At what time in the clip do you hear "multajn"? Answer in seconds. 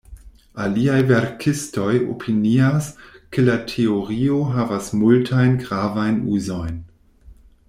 5.03-5.57